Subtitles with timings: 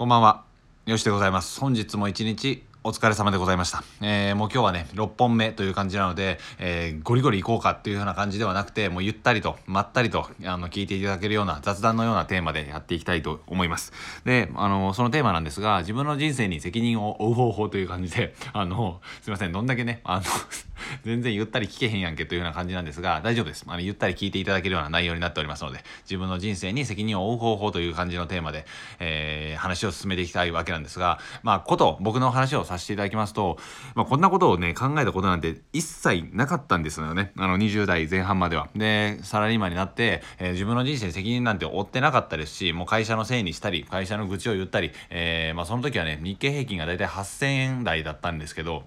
[0.00, 0.44] こんばんは。
[0.86, 1.60] よしでございます。
[1.60, 3.84] 本日も一日お疲れ様でございました。
[4.00, 13.92] えー、もう今日はね、6本目という感じなので、えー、ゴリゴリ行こうかっていうような感じではなくて、もうゆったりと、まったりと、あの、聞いていただけるような雑談のようなテーマでやっていきたいと思います。
[14.24, 20.22] で、あの、そのテーマなんですが、自分の人生に責任を負う方法という感じで、 あの、すいません、どんだけね、あの
[21.04, 23.66] 全然ゆったり聞けへんやんけというような感じなんですが、大丈夫です。
[23.68, 28.64] あの、ゆったり聞いていただけるような内容になっておりますので、自分の人生に責任を負う方法という感じのテーマで、
[29.00, 33.58] えー、話を進めていきたいわけなんですが、まあ、こと、僕の話をさせていただきますと、
[33.94, 37.32] まあ、こんなことをね、考えたことなんて一切なかったんですよね。
[37.36, 38.68] あの、20代前半までは。
[38.76, 48.84] で、サラリーマンになって、えー、自分の人生責任なんて負ってなかったですし、もう会社のせいにしたり、会社の愚痴を言ったり、えー、まあ、その時はね、日経平均がだいたい8000円台だったんですけど、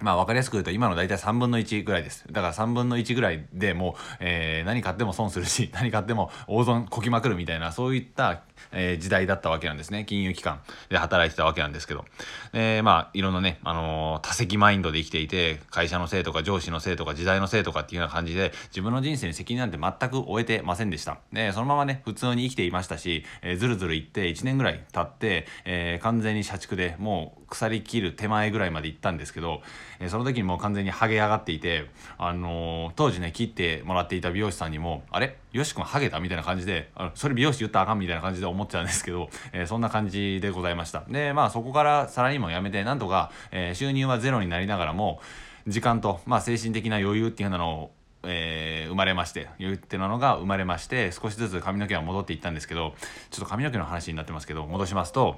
[0.00, 2.24] まあ分かりやすく言うと今の大体3分の1ぐらいです。
[2.30, 10.04] だから3分の1ぐらいでもう、えー、何買っても損するし、何買っても大損こきまくるみたいな、そういった、えー、時代だったわけなんですね。
[10.04, 12.04] 金融機関で働いてたわけなんですけど。
[12.52, 21.18] えー、まあいろんなね、あのー、多責マインドで生きていて、会社のせいとか上司のせいとか時代のせいとかっていうような感じで、自分の人生に責任なんて全く負えてませんでした。
[21.32, 29.62] で、そのままね、普通に生きていましたし、えー、ずるずるいって1年ぐらい経って、えー、完全に社畜でもう腐りきる手前ぐらいまで行ったんですけど、
[30.00, 31.86] えー、その時にもう完全にハゲ上がっていて、
[32.18, 35.36] あのー、当時ね切ってもらっていた美容師さんにも「あれ？
[35.52, 45.20] よし君ハゲた?」みたいな感じであそれ美容師言ったらあかんみたいな感じで思っちゃうんですけど、 えー、そんな感じでございましたでまあそこからサラリーマンを辞めてなんとか、え収入はゼロになりながらも
[45.66, 47.90] 時間と、まあ、精神的な余裕っていうのを
[48.24, 52.94] えー、生まれまして余裕っていうのが生まれまして少しずつ髪の毛は戻っていったんですけど
[53.30, 55.36] ちょっと髪の毛の話になってますけど戻しますと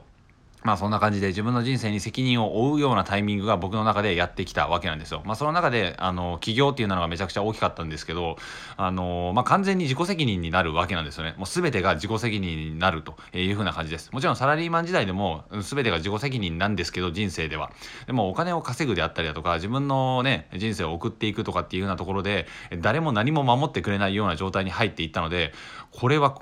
[0.62, 5.22] まあそんな感じで自分の人生に責任を負うようなタイミングが僕の中でやってきたわけなんですよ。
[5.25, 8.36] まあその中で、あの、起業っていうのがめちゃくちゃ大きかったんですけど、
[8.77, 11.34] あの、まあ完全に自己責任になるわけなんですよね。
[11.38, 14.11] もう全てが自己責任になるというふうな感じです。
[14.12, 17.70] もちろんサラリーマン時代でも全てが自己責任なんですけど、人生では。
[18.06, 22.47] でもお金を稼ぐであったりだとか、自分のね、人生を送っていくとかっていうようなところで、
[22.81, 25.53] 誰も何も守ってくれないような状態に入っていったので、
[25.92, 26.38] これは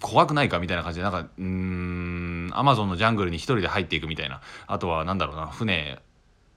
[0.00, 4.40] 怖くないかみたいな感じで、なんか、うん、アマゾンのジャングルに人で入っていくみたいな。
[4.66, 6.00] あとは何だろうな船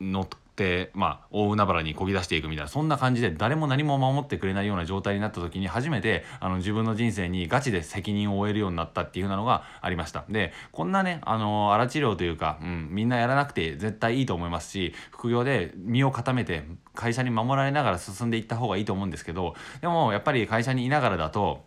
[0.02, 16.63] 乗ってまあ大海原にこぎ出していくみたいなそんな感じで誰も何も守ってくれないような状態になった時に初めてあの自分の人生にガチで責任を負えるようになったっていうなのがありましたでこんなねあの荒治療というか、うん、みんなやらなくて絶対いいと思いますし副業で身を固めて
[16.94, 21.63] 会社に守られながら進んでいった方がいいと思うんですけどでもやっぱり会社にいながらだと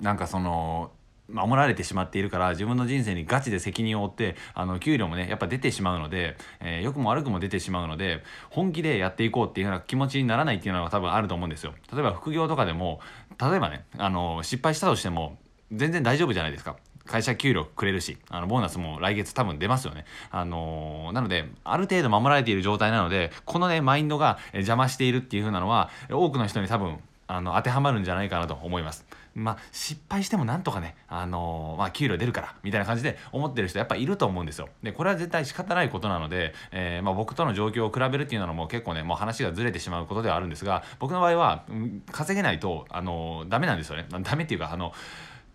[0.00, 0.92] なんかその
[1.28, 11.74] 守られてしまっているから自分の人生にガチで責任を負ってあの給料もねやっぱ出てしまうので、えー、くも悪くも出てしまうので本気でやっていこうっていうような気持ちにならないっていうのが多分あると思うんですよ。
[11.92, 13.00] 例えば副業とかでも
[13.40, 15.38] 例えばねあの失敗したとしても
[15.72, 16.76] 全然大丈夫じゃないですか。
[17.04, 20.04] 会社給料くれるしあのボーナスも来月多分出ますよね。
[20.30, 26.98] あのー、なのである程度守られている状態なのでこのねマインドが邪魔しているっていう風なのは多くの人に多分
[27.32, 29.04] あの当てはまるんじゃないかなと思います。
[29.34, 34.68] まあ、失敗してもなんとかね、あのー、まあ、給料出るからみたいな感じで思ってる人やっぱいると思うんですよ。
[34.82, 44.06] でこれは絶対仕方ないことなので、えー、まあ、僕との状況を比べるっていうのも結構ねもう話がずれてしまうことではあるんですが僕の場合は、うん、稼げないと、あのー、ダメなんですよね。
[44.10, 44.92] ダメっていうかあの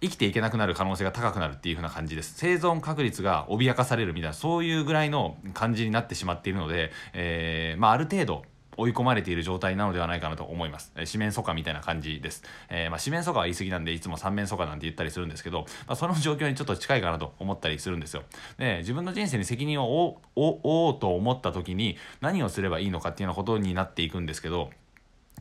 [0.02, 8.44] 生きていけなくなる可能性が高くなるっていう風な感じです生存確率が脅かされるみたいなそういうぐらいの感じになってしまっているので、えー、まあ、ある程度
[8.78, 10.92] 追い込まれている状態なのではないかなと思います。
[10.96, 12.44] えー、四面楚歌みたいな感じです。
[12.70, 18.24] えー、まあ、四面楚歌は言い過ぎなんで、いつも三面楚歌なんて言ったりするんですけど、まあ、その状況にちょっと近いかなと思ったりするんですよ。
[18.58, 24.70] で、自分の人生に責任を負おうと思った時に何をすればいいのかっていうようなことになっていくんですけど、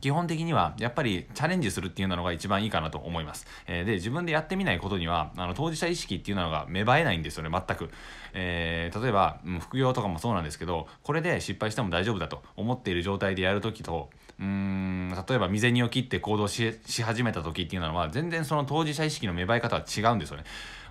[0.01, 3.47] 基本的にはやっぱりチャレンジするっていうのが一番いいかなと思います。
[3.65, 7.89] えー、で自分でやってみないことにはあの当事者意識っていうのが芽生えないんですよね全く。
[8.33, 14.09] えー、例えば、うん、副業とかもそうなんですけどこれで失敗しても大丈夫だと思っている状態でやるときと
[14.39, 20.43] うーん例えば未然にを切って行動し始めた時っていうのは全然その当事者意識の芽生え方は違うんですよね。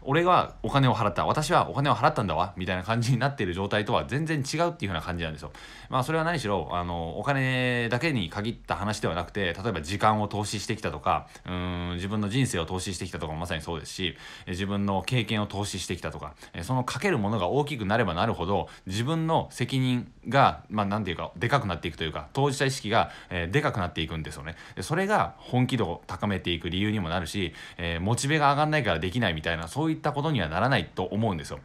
[0.06, 5.50] 俺はお金を払った私はお金を払ったんだわみたいな感じになっている状態とは全然違うっていう風な感じなんですよ。
[5.90, 14.16] まあそれは何しろあのお金だけに限った話ではなくて例えば時間を投資してきたとかうん自分の人生を投資してきたとかもまさにそうですし
[14.46, 24.56] 自分の経験を投資してきたとかそのかけるものが大きくなればなるほど自分の責任がまあ何て言うかでかくなっていくというか当事者意識が、えー、でかくなっていくんですよね。
[24.80, 31.60] それが本気度を高めていく理由にもなるし、えー、モチベが上がんないからできないみたいなそういったことにはならないと思うんですよ。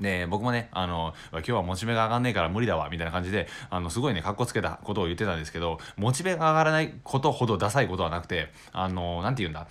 [0.00, 9.68] で僕もねあの今日はモチベが上がんねえから無理だわみたいな感じであのすごいねかっこつけたことを言ってたんですけどモチベが上がらないことほどダサいことはなくてあの何て言うんだ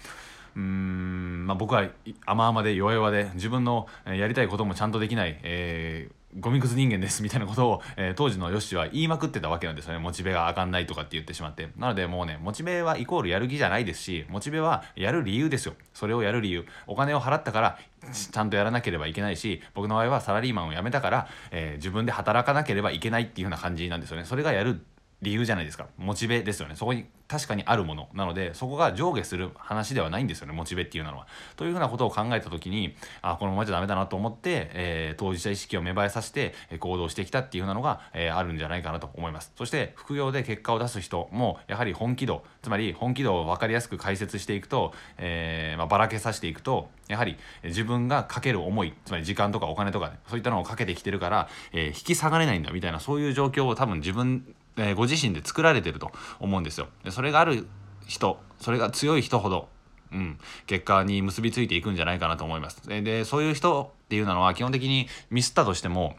[0.55, 1.87] うーん、まあ、僕は
[2.25, 9.99] 甘々で弱々で自分のやりたいこともちゃんとできない、えーゴミくず人間ですみたいなことを、えー、当時のヨッシーは言いまくってたわけなんですよね。
[9.99, 11.69] モチベが上がんないとかって言ってしまって。
[11.77, 15.73] なのでもうねモチベはイコールやる気じゃないですしモチベはやる理由ですよ。
[15.93, 16.65] それをやる理由。
[16.87, 17.77] お金を払ったから
[18.11, 24.25] ちゃんとやらなければいけないし僕の場合はサラリーマンを辞めたから、えー、自分で働かなければいけないっていうような感じなんですよね。
[24.25, 24.81] それがやる
[25.21, 25.87] 理由じゃないですか。
[25.97, 26.75] モチベですよね。
[26.75, 28.09] そこに確かにあるもの。
[28.13, 30.53] なのでそこが上下する話ではないんですよね。
[30.53, 31.27] モチベっていうのは。
[31.55, 39.53] というふうなことを考えた時にあこのままじゃダメだなと思って、えー、当事者意識を芽生えさせて行動してきたっていうふうなのが、えー、あるんじゃないかなと思います。
[39.55, 56.87] そして副業で結果を出す人もやはり本気度つまり本気度を分かりやすく解説していくと、えー、まあ、ばらけさせていくとやはり自分がかける思いつまり時間とかお金とか、ね、そういったのをかけてきてるから、え引き下がれないんだみたいなそういう状況を多分自分えー、ご自身で作られてると思うんですよ。
[57.03, 57.67] でそれがある
[58.07, 59.67] 人それが強い人ほど、
[60.11, 60.37] うん、
[60.67, 62.87] 結果に結びついていくんじゃないかなと思います。
[62.87, 66.15] ででそういう人っていうのは基本的にミスったとしても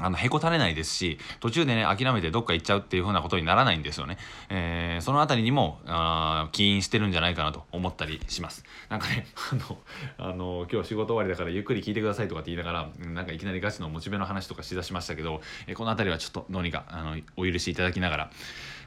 [0.00, 4.18] あの、へこたれないですし、途中でね、諦めてどっか行っちゃうっていう風なことにならないんですよね。
[4.48, 8.64] えー、そのあたりにも、あ起因してるんじゃないかなと思ったりします。
[8.88, 18.30] なんかね、 あの、あの、今日仕事終わりだからゆっくり聞いてくださいとかって言いながら、なんかいきなりガチのモチベの話とかしだしましたけど、えー、このあたりはちょっとどうにか、あの、お許しいただきながら、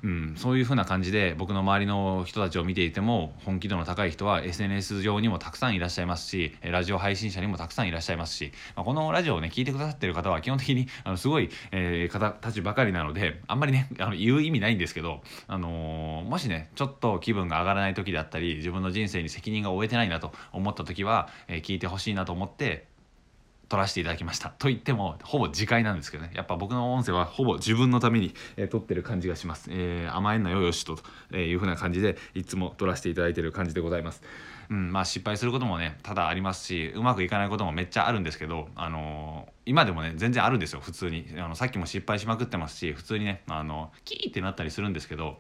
[0.04, 22.88] うん、そういう風な感じで僕の周りの人たちを見ていても本気度の高い人は SNS 上にもたくさんいらっしゃいますしラジオ配信者にもたくさんいらっしゃいますし、まあ、このラジオをね聞いてくださってる方は基本的にあのすごい、えー、方たちばかりなのであんまりねあの言う意味ないんですけど、あのー、もしねちょっと気分が上がらない時だったり自分の人生に責任が負えてないなと思った時は、えー、聞いてほしいなと思って
[23.70, 24.50] 撮らせていただきました。
[24.50, 26.32] と言ってもほぼ次回なんですけどね。
[26.34, 30.98] やっぱ僕の音声はほぼ自分のために、えー、撮ってる感じがします、えー、甘えんなよよしと、
[31.32, 34.22] えいう風な感じでいつも撮らせていただいてる感じでございます。
[34.70, 41.28] うんまあ失敗することもね多々ありますしうまくいかないこともめっちゃあるんですけどあのー、今でもね全然あるんですよ普通に。
[41.38, 45.38] あのさっきも失敗しまくってますし普通にねあのキーってなったりするんですけど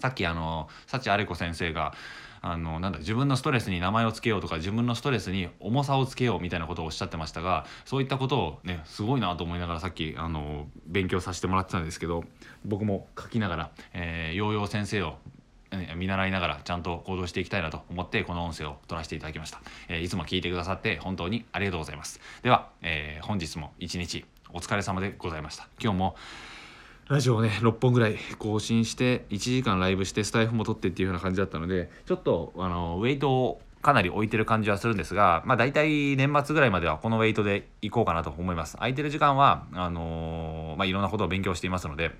[0.00, 1.94] さっきあの幸あれ子先生が
[2.40, 12.24] あのなんだ自分のストレスに名前を付けようとか自分のストレスに重さをつけようみたいなことをおっしゃってましたがそういったことをねすごいなと思いながらさっきあの勉強させてもらってたんですけど
[12.64, 15.16] 僕も書きながら、えー、ヨーヨー先生を
[15.96, 22.20] 見習いながらちゃんと行動していきたいなと思ってこの音声を取らせていただきました、えー、いつも聞いてくださって本当にありがとうございます。
[22.42, 25.68] では、えー、本日も一日お疲れ様でございました。
[25.78, 26.16] 今日も
[27.08, 42.14] ラジオをね6本ぐらい更新して1時間ライブしてスタイフも撮ってっていうような感じだったのでちょっとあのウェイトをかなり置いてる感じはするんですが、まあ、大体年末ぐらいまではこのウェイトでいこうかなと思います空いてる時間はあのー、まあ、いろんなことを勉強していますので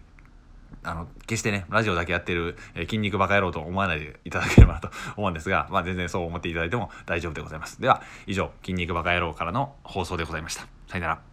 [0.82, 7.80] あの、決してね、ラジオだけやってる、えー、筋肉バカ野郎と思わないでいただければなと思うんですが、まあ全然そう思っていただいても大丈夫でございます。
[7.80, 10.66] では、以上、筋肉バカ野郎からの放送でございました。
[10.86, 11.27] さよなら。